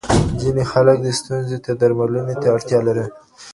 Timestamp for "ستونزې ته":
1.19-1.71